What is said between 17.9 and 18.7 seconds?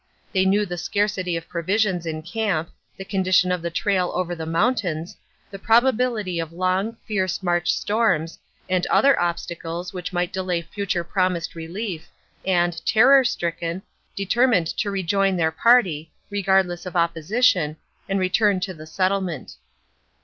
and return